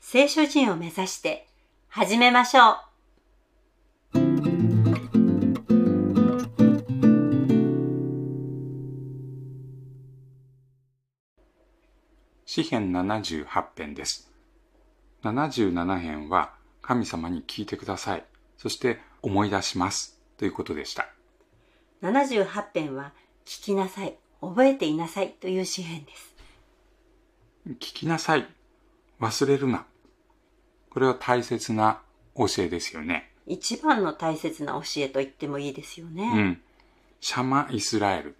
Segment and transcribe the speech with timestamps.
[0.00, 1.46] 聖書人を目指して
[1.88, 2.76] 始めましょう。
[12.44, 13.46] 詩編78
[13.76, 14.32] 編です。
[15.22, 18.24] 77編は神様に聞いてください。
[18.56, 20.18] そして思い出します。
[20.38, 21.06] ということでした。
[22.02, 23.12] 78編は
[23.44, 26.34] 聞きなさい、覚えていなさいという詩編です。
[27.68, 28.48] 聞きなさい。
[29.20, 29.86] 忘れるな
[30.90, 32.00] これは大切な
[32.36, 36.42] 教えですよね一番の大切な教えと言ってもいいですようね。
[36.50, 36.60] ん
[37.20, 38.36] シャマイスラエル、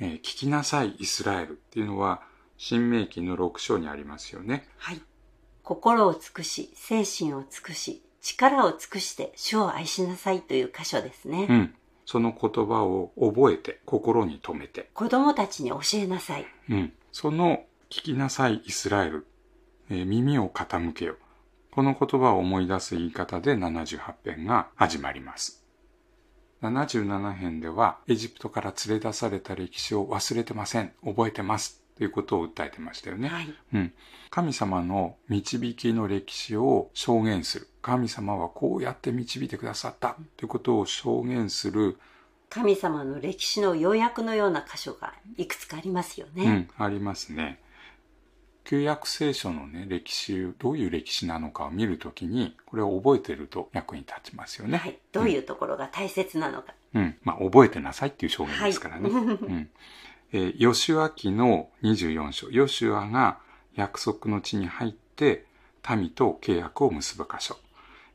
[0.00, 2.22] えー聞きなさいイスラエルっていうのは
[2.56, 5.00] 新明記の6章にありますよねはい。
[5.62, 11.46] 心を尽くし、精神を尽くし、力を尽くして主を愛しなさいという箇所ですね。
[11.48, 11.74] うん
[12.06, 16.46] その言葉を覚えて心に留めて子供たちに教えなさい。
[16.68, 16.92] うん。
[17.12, 19.26] その聞きなさいイスラエル、
[19.90, 21.16] えー耳を傾けよ。
[21.70, 25.64] この言葉を思い出す言い方で78編が始まります。
[26.62, 30.92] 77編ではエジプトから連れ出された歴史を忘れてません。
[31.04, 31.80] 覚えてます。
[31.96, 33.28] ということを訴えてましたよね。
[33.28, 33.54] はい。
[33.74, 33.92] うん。
[34.30, 37.68] 神様の導きの歴史を証言する。
[37.82, 40.16] 神様はこうやって導いてくださった。
[40.36, 41.98] ということを証言する
[42.50, 46.68] 神様の歴史の要約のような箇所がいくつかありますよね。
[46.78, 47.60] うん、ありますね。
[48.64, 54.78] 旧約聖書のね、歴史、どういう歴史なのかを見るときに、これを覚えてると役に立ちますよね。
[54.78, 54.98] はい。
[55.12, 56.74] どういうところが大切なのか。
[56.94, 57.16] うん。
[57.24, 59.10] まあ、覚えてなさいっていう証言ですからね。
[59.10, 59.70] はいうん。
[60.32, 62.50] えーヨシュア記の24章。
[62.50, 63.38] ヨシュアが
[63.74, 65.44] 約束の地に入って、
[65.88, 67.56] 民と契約を結ぶ箇所。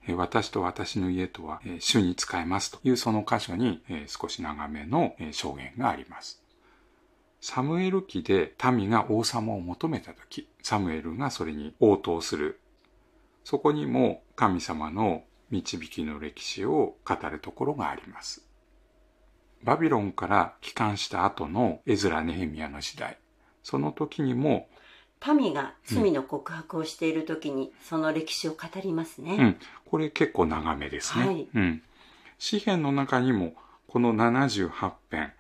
[0.08, 6.42] えー私と私の家とは、えー主に仕えますというその箇所に、えー少し長めの、えー証言があります。
[7.48, 12.60] サムエル記で民が王様を求めたとき、サムエルがそれに応答する。
[13.44, 18.48] そこにも神様の導きの歴史を語るところがあります。
[19.62, 23.20] バビロンから帰還した後のエズラ・ネヘミヤの時代。
[23.62, 24.68] その時にも、
[25.24, 29.36] 民が罪の告白をしている時にその歴史を語りますね。
[29.36, 31.26] うん、これ結構長めですね。
[31.28, 31.84] はいうん。
[32.40, 33.54] 詩篇の中にも、
[33.88, 35.32] この78編、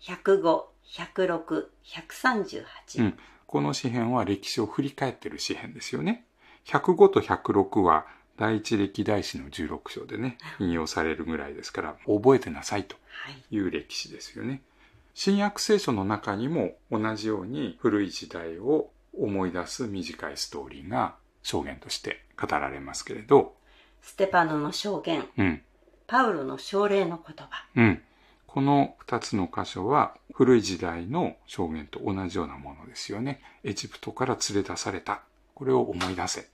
[0.00, 3.00] 105、106、138。
[3.00, 6.24] うん、この詩篇は歴史を振り返ってる詩篇ですよね。
[6.66, 8.06] 105と106は
[8.38, 13.56] 第一歴代史の16章でね、引用されるぐらいですから、覚えてなさいとはい。
[13.56, 14.62] いう歴史ですよね。
[15.14, 23.56] 新約聖書の中にも同じように古い時代を思い出す短いストーリーが証言として語られますけれど、
[24.00, 25.62] ステパノの証言、うん、
[26.06, 27.66] パウロの奨励の言葉。
[27.74, 28.02] うん。
[28.48, 33.42] この二つの箇所は古い時代の証言と同じようなものですよね。
[33.62, 35.20] エジプトから連れ出された。
[35.54, 36.48] これを思い出せ。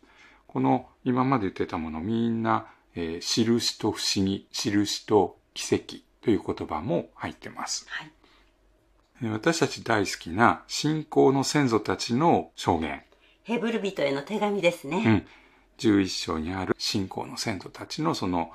[0.49, 2.67] この今まで言ってたものみんな、
[2.97, 7.87] えー印と不思議、印と奇跡という言葉も入ってます。
[7.89, 8.11] はい。
[9.23, 13.05] えー私たち大好きな信仰の先祖たちの証言。
[13.45, 14.97] ヘブル人への手紙ですね。
[15.07, 15.27] うん。
[15.79, 18.51] 11章にある信仰の先祖たちのその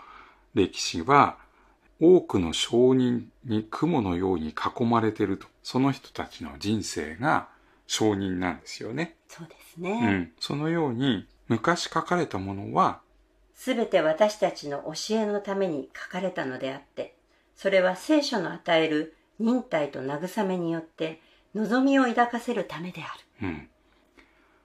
[0.55, 1.37] 歴史は、
[2.01, 5.47] 多くの証人に雲のように囲まれていると。
[5.63, 7.49] その人たちの人生が
[7.87, 9.17] 証人なんですよね。
[9.27, 10.11] そうですうね。
[10.11, 10.31] ん。
[10.39, 13.01] そのように、昔書かれたものは、
[13.53, 17.15] すべて私たちの教えのために書かれたのであって、
[17.55, 21.21] それは聖書の与える忍耐と慰めによって
[21.53, 23.07] 望みを抱かせるためであ
[23.41, 23.47] る。
[23.47, 23.69] うん。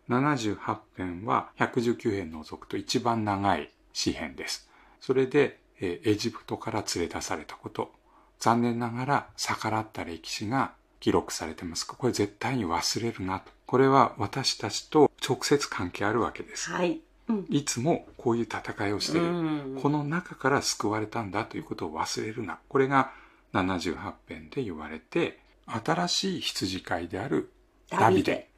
[0.09, 4.71] 78編は119編除くと一番長い詩編です。
[5.01, 7.93] それで、えーエジプトから連れ出されたこと、
[8.39, 13.53] 残念ながら逆らった歴史が記録されてますが、これ絶対に忘れるなと。
[13.67, 16.71] これは私たちと直接関係あるわけです。
[16.71, 17.01] はい。
[17.29, 17.47] うん。
[17.51, 19.27] いつもこういう戦いをしている。
[19.27, 22.59] うんこの中から救われたんだということを忘れるな。
[22.69, 23.13] これが
[23.53, 27.51] 78編で言われて、新しい羊飼いである
[27.91, 28.49] ダビデ。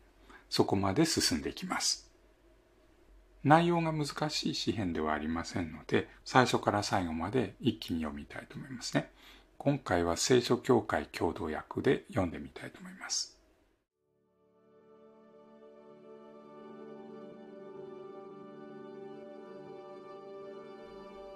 [0.49, 2.05] そこまで進んでいきます。
[3.46, 9.12] 内容が難しい詩編ではありませんので、最初から最後まで一気に読みたいと思いますね。
[9.56, 13.38] 今回は聖書協会共同訳で読んでみたいと思います。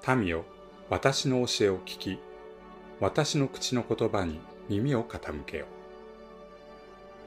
[0.08, 0.44] 民よ、
[0.88, 2.18] 私の教えを聞き、
[2.98, 5.66] 私の口の言葉に耳を傾けよ。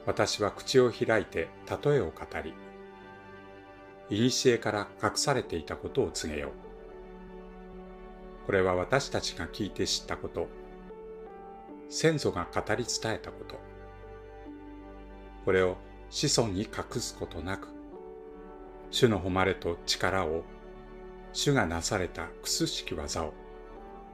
[0.04, 1.48] 私は口を開いて
[1.82, 2.52] 例えを語り、
[4.08, 6.52] 古から隠されていたことを告げよう。
[8.46, 10.48] これは私たちが聞いて知ったこと、
[11.88, 13.58] 先祖が語り伝えたこと。
[15.44, 15.76] これを
[16.10, 17.68] 子孫に隠すことなく、
[18.90, 20.44] 主の誉れと力を、
[21.32, 23.32] 主がなされたくすしき技を、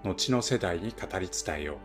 [0.05, 1.77] 後の世代に語り伝えよう。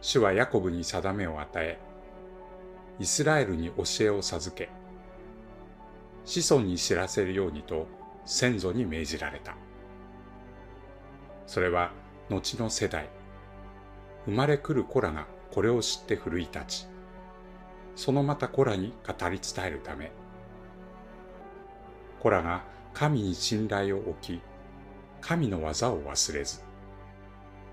[0.00, 1.78] 主はヤコブに定めを与え、
[2.98, 4.68] イスラエルに教えを授け、
[6.24, 7.86] 子孫に知らせるようにと
[8.24, 9.56] 先祖に命じられた。
[11.46, 11.92] それは
[12.30, 13.08] 後の世代、
[14.24, 16.86] 生まれ来る子らがこれを知って奮い立ち、
[17.96, 20.12] そのまた子らに語り伝えるため、
[22.20, 22.62] 子らが
[22.94, 24.40] 神に信頼を置き、
[25.20, 26.62] 神の技を忘れず、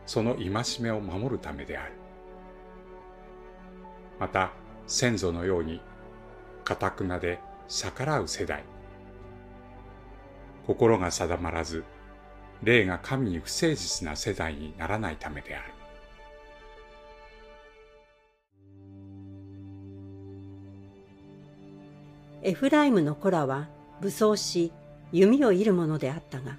[0.05, 0.49] その戒
[0.81, 1.93] めを守るためである。
[4.19, 4.51] また、
[4.87, 5.81] 先祖のように、
[6.63, 7.39] かたくなで
[7.69, 8.63] 逆らう世代。
[10.65, 11.83] 心が定まらず、
[12.63, 15.73] 霊が神に不誠実な世代にならないためである。
[22.41, 23.67] エフライムの子らは
[24.01, 24.71] 武装し
[25.11, 26.57] 弓を射るものであったが、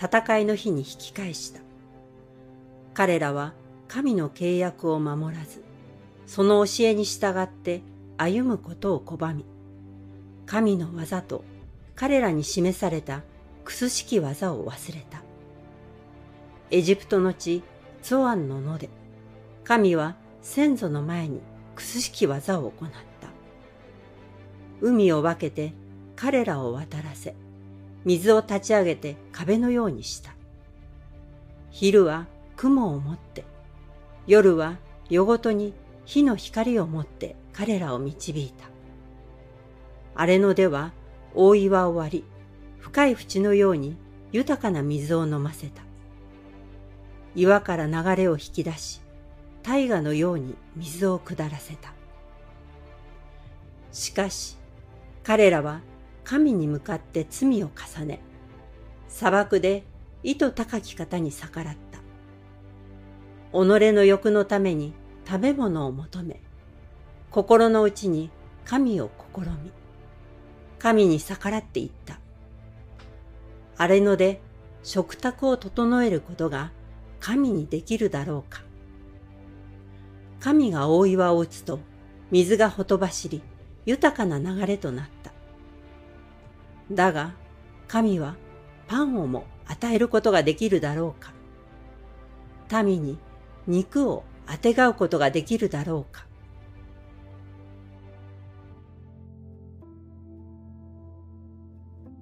[0.00, 1.60] 戦いの日に引き返した。
[2.94, 3.52] 彼らは
[3.88, 5.64] 神の契約を守らず、
[6.26, 7.82] その教えに従って
[8.16, 9.44] 歩むことを拒み、
[10.46, 11.44] 神の技と
[11.96, 13.22] 彼らに示された
[13.64, 15.22] くすしき技を忘れた。
[16.70, 17.64] エジプトの地、
[18.02, 18.88] ゾアンの野で、
[19.64, 21.40] 神は先祖の前に
[21.74, 22.88] くすしき技を行っ
[23.20, 23.28] た。
[24.80, 25.72] 海を分けて
[26.14, 27.34] 彼らを渡らせ、
[28.04, 30.30] 水を立ち上げて壁のようにした。
[31.70, 32.26] 昼は
[32.56, 33.44] 雲を持って、
[34.28, 34.78] 夜は
[35.10, 38.75] 夜ごとに火の光を持って彼らを導いた。
[40.16, 40.92] 荒れ野では
[41.34, 42.24] 大岩を割り、
[42.80, 43.96] 深い淵のように
[44.32, 45.82] 豊かな水を飲ませた。
[47.34, 49.02] 岩から流れを引き出し、
[49.62, 51.92] 大河のように水を下らせた。
[53.92, 54.56] しかし、
[55.22, 55.82] 彼らは
[56.24, 58.20] 神に向かって罪を重ね、
[59.08, 59.84] 砂漠で
[60.22, 61.98] 意図高き方に逆らった。
[63.52, 63.54] 己
[63.92, 64.94] の欲のために
[65.26, 66.40] 食べ物を求め、
[67.30, 68.30] 心の内に
[68.64, 69.72] 神を試み、
[70.86, 72.20] 神に逆らっていった。
[73.76, 74.40] 荒れ野で
[74.84, 76.70] 食卓を整えることが
[77.18, 78.62] 神にできるだろうか。
[80.38, 81.80] 神が大岩を打つと
[82.30, 83.42] 水がほとばしり
[83.84, 85.32] 豊かな流れとなった。
[86.92, 87.34] だが
[87.88, 88.36] 神は
[88.86, 91.32] パンをも与えることができるだろうか。
[92.84, 93.18] 民に
[93.66, 96.26] 肉をあてがうことができるだろうか。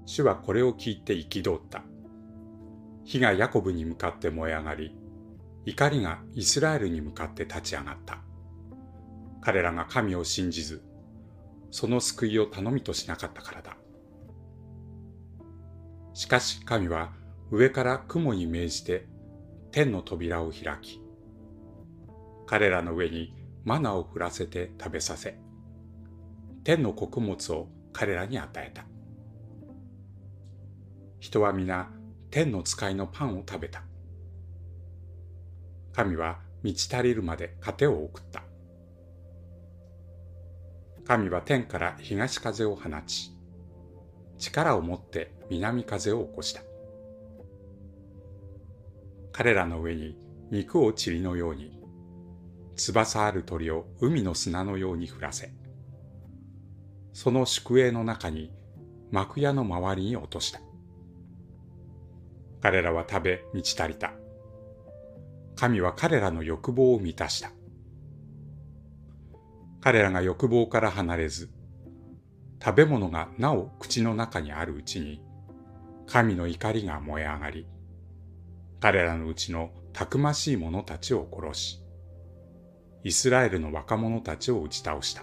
[0.06, 1.82] 主はこれを聞いて憤った。
[3.04, 4.96] 火がヤコブに向かって燃え上がり、
[5.66, 8.18] 怒りがイスラエルに向かって立ち上がった。
[9.40, 10.82] 彼らが神を信じず、
[11.70, 13.76] その救いを頼みとしなかったからだ。
[16.12, 17.12] しかし神は
[17.50, 19.06] 上から雲に命じて
[19.72, 21.02] 天の扉を開き、
[22.46, 23.34] 彼らの上に
[23.64, 25.38] マナを降らせて食べさせ、
[26.62, 28.86] 天の穀物を彼らに与えた。
[31.24, 31.88] 人は皆
[32.30, 33.82] 天の使いのパンを食べた。
[35.94, 38.42] 神は満ち足りるまで糧を送った。
[41.06, 43.34] 神は天から東風を放ち、
[44.36, 46.60] 力を持って南風を起こした。
[49.32, 50.18] 彼らの上に
[50.50, 51.80] 肉を塵のように、
[52.76, 55.54] 翼ある鳥を海の砂のように降らせ、
[57.14, 58.52] その宿営の中に
[59.10, 60.60] 幕屋の周りに落とした。
[62.64, 64.14] 彼らは食べ満ち足りた。
[65.54, 67.52] 神は彼らの欲望を満たした。
[69.82, 71.50] 彼らが欲望から離れず、
[72.64, 75.20] 食べ物がなお口の中にあるうちに、
[76.06, 77.66] 神の怒りが燃え上がり、
[78.80, 81.84] 彼らのうちのたくましい者たちを殺し、
[83.02, 85.22] イスラエルの若者たちを打ち倒した。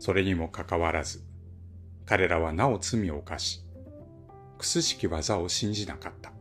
[0.00, 1.22] それにもかかわらず、
[2.08, 3.62] 彼らはなお罪を犯し、
[4.56, 6.32] くすしき技を信じなかった。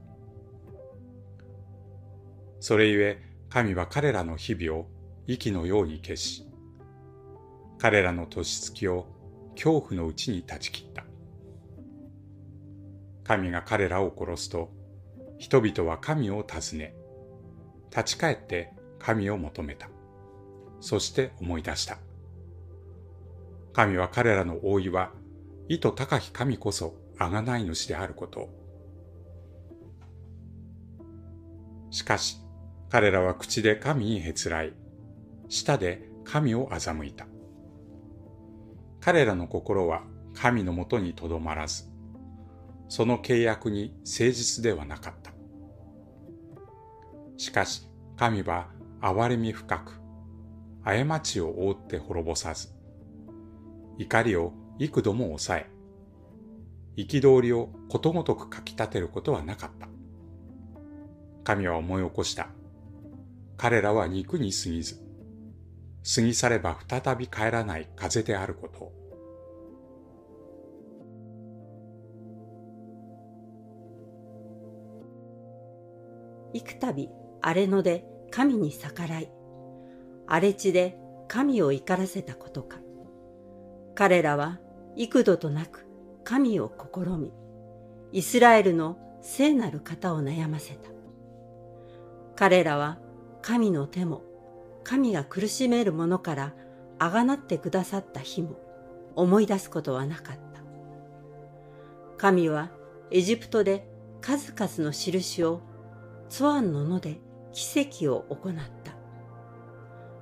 [2.62, 4.88] それゆえ神は彼らの日々を
[5.26, 6.48] 息のように消し、
[7.80, 9.08] 彼らの年月を
[9.56, 11.04] 恐怖のうちに断ち切った。
[13.26, 14.72] 神が彼らを殺すと、
[15.38, 16.96] 人々は神を訪ね、
[17.90, 19.90] 立ち返って神を求めた。
[20.80, 21.98] そして思い出した。
[23.74, 24.90] 神は彼らの覆い、
[25.70, 28.50] 意図高き神こそ贖い主であること。
[31.90, 32.38] しかし、
[32.90, 34.74] 彼らは口で神にへつらい、
[35.50, 37.28] 舌で神を欺いた。
[39.02, 41.86] 彼らの心は神のもとにとどまらず、
[42.90, 45.32] その契約に誠実ではなかった。
[47.38, 48.70] しかし、神は
[49.02, 50.00] 憐れみ深く、
[50.84, 52.70] 過ちを覆って滅ぼさず、
[53.98, 55.70] 怒りを幾度も抑え、
[56.98, 59.88] 憤りをことごとくかき立てることはなかった。
[61.44, 62.50] 神は思い起こした。
[63.58, 65.02] 彼らは肉に過ぎず、
[66.16, 68.94] 過ぎ去れば再び帰らない風であることを。
[76.54, 77.10] 幾度
[77.42, 79.32] 荒れ野で神に逆らい、
[80.28, 82.80] 荒れ地で神を怒らせたことか。
[83.96, 84.60] 彼らは
[85.00, 85.86] 幾度となく
[86.24, 87.32] 神を試み、
[88.12, 90.90] イスラエルの聖なる方を悩ませた。
[92.36, 92.98] 彼らは
[93.44, 94.24] 神の手も
[94.84, 96.54] 神が苦しめる者から
[96.98, 98.60] あがなってくださった日も
[99.16, 100.62] 思い出すことはなかった。
[102.18, 102.72] 神は
[103.12, 103.88] エジプトで
[104.20, 105.62] 数々の印を
[106.28, 107.20] ツアンの野で
[107.52, 108.94] 奇跡を行った。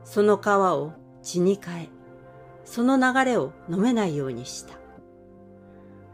[0.04, 0.92] その川を
[1.22, 1.90] 血に変え、
[2.66, 4.74] その流れを飲めないようにした。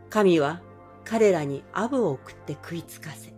[0.09, 0.61] 神は
[1.05, 3.33] 彼らにアブを送って食いつかせ、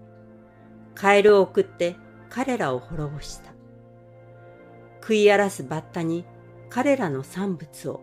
[0.96, 1.96] カエルを送って
[2.30, 3.54] 彼らを滅ぼした。
[5.02, 6.26] 食い荒らすバッタに
[6.70, 8.02] 彼らの産物を、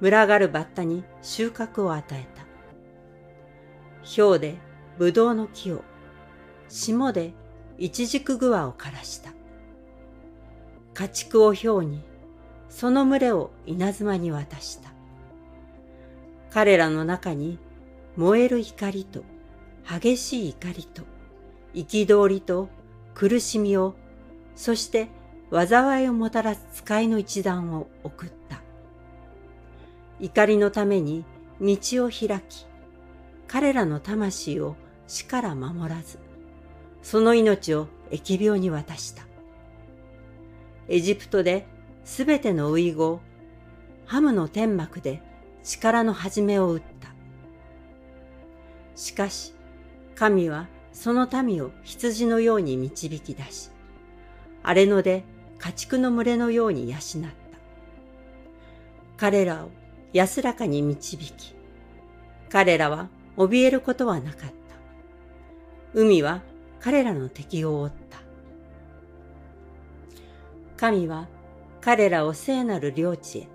[0.00, 2.46] 群がるバッタに収穫を与えた。
[4.16, 4.58] 氷で
[4.98, 5.84] ブドウの木を、
[6.68, 7.34] 霜で
[7.76, 9.32] イチジクグワを枯らした。
[10.94, 12.04] 家畜を氷に、
[12.72, 14.90] その群れを稲妻に渡した。
[16.50, 17.58] 彼らの中に
[18.16, 19.22] 燃える怒りと
[19.88, 21.02] 激しい怒りと
[21.74, 22.70] 憤りと
[23.14, 23.94] 苦しみを、
[24.56, 25.08] そして
[25.50, 28.62] 災いをもたらす使いの一団を送った。
[30.18, 31.26] 怒りのために
[31.60, 31.76] 道
[32.06, 32.66] を開き、
[33.46, 34.76] 彼らの魂を
[35.06, 36.18] 死から守らず、
[37.02, 39.24] その命を疫病に渡した。
[40.88, 41.66] エジプトで
[42.04, 43.20] すべてのウイゴ
[44.06, 45.22] ハムの天幕で
[45.62, 47.08] 力の始めを打った。
[48.96, 49.54] しかし、
[50.14, 53.70] 神はその民を羊のように導き出し、
[54.62, 55.24] 荒れ野で
[55.58, 57.28] 家畜の群れのように養った。
[59.16, 59.70] 彼らを
[60.12, 61.54] 安らかに導き、
[62.50, 64.52] 彼らは怯えることはなかった。
[65.94, 66.42] 海は
[66.80, 68.18] 彼らの敵を追った。
[70.76, 71.28] 神は
[71.82, 73.48] 彼らを聖なる領地へ、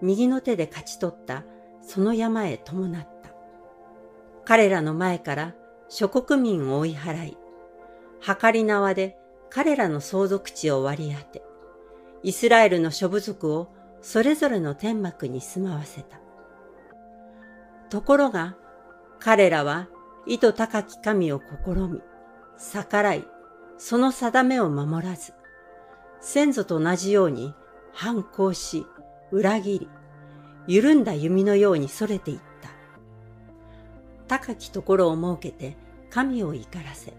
[0.00, 1.44] 右の手で勝ち取った
[1.82, 3.30] その山へ伴った。
[4.44, 5.54] 彼らの前から
[5.88, 7.36] 諸国民を追い払い、
[8.20, 9.18] 計り縄で
[9.50, 11.42] 彼らの相続地を割り当て、
[12.22, 13.68] イスラエルの諸部族を
[14.02, 16.20] それぞれの天幕に住まわせた。
[17.90, 18.56] ところが、
[19.18, 19.88] 彼らは
[20.26, 22.00] 意図高き神を試み、
[22.56, 23.26] 逆らい、
[23.78, 25.32] その定めを守らず、
[26.20, 27.54] 先祖と同じように
[27.92, 28.86] 反抗し、
[29.30, 29.88] 裏切り、
[30.66, 32.70] 緩んだ弓のように逸れていった。
[34.26, 35.76] 高きところを設けて
[36.10, 37.14] 神を怒らせ、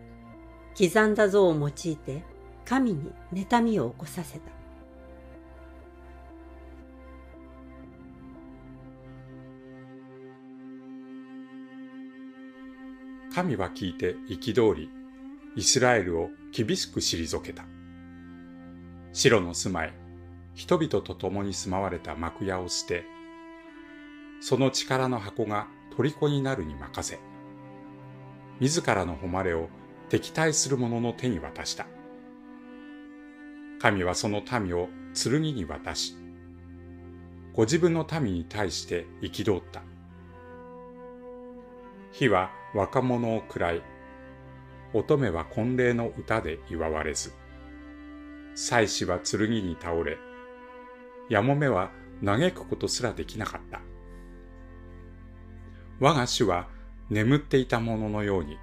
[0.78, 2.24] 刻んだ像を用いて
[2.66, 4.52] 神に妬みを起こさせた。
[13.34, 14.90] 神は聞いて憤り、
[15.56, 17.64] イスラエルを厳しく退けた。
[19.12, 19.94] 白の住まい、
[20.54, 23.06] 人々と共に住まわれた幕屋を捨て、
[24.40, 27.20] その力の箱が虜になるに任せ、
[28.60, 29.70] 自らの誉れを
[30.10, 31.88] 敵対する者の手に渡した。
[33.80, 36.16] 神はその民を剣に渡し、
[37.54, 39.82] ご自分の民に対して憤った。
[42.12, 43.82] 火は若者を喰らい、
[44.94, 47.34] 乙女は婚礼の歌で祝われず、
[48.56, 50.18] 妻子は剣に倒れ、
[51.30, 51.92] やもめは
[52.24, 53.82] 嘆くことすらできなかった。
[56.00, 56.68] 我が主は
[57.10, 58.58] 眠っていたもののように、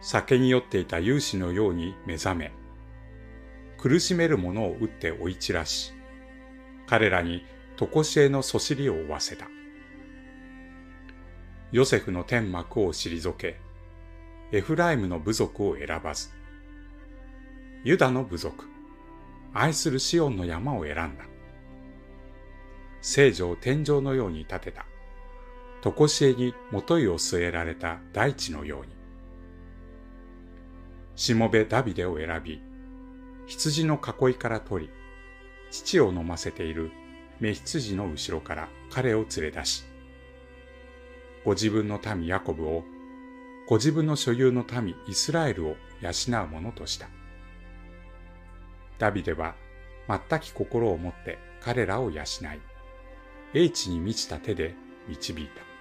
[0.00, 2.52] 酒に酔っていた勇士のように目覚め、
[3.78, 5.92] 苦しめる者を打って追い散らし、
[6.86, 7.44] 彼らに
[7.76, 9.46] とこしえのそしりを負わせた。
[11.72, 13.58] ヨセフの天幕を退け、
[14.52, 16.30] エフライムの部族を選ばず、
[17.84, 18.64] ユダの部族、
[19.54, 21.24] 愛するシオンの山を選んだ。
[23.00, 24.86] 聖女を天井のように建てた。
[25.80, 28.96] とこしえにもといを据えられた大地のように。
[31.14, 32.60] しもべダビデを選び、
[33.46, 34.92] 羊の囲いから取り、
[35.70, 36.90] 父を飲ませている
[37.40, 39.84] 目羊の後ろから彼を連れ出し、
[41.44, 42.82] ご自分の民ヤコブを、
[43.68, 47.08] ご自分の所有の民イスラエルを養うものとした。
[48.98, 49.54] ダビデは
[50.08, 52.24] 全き心を持って彼らを養い、
[53.54, 54.74] 英知に満ちた手で
[55.08, 55.75] 導いた。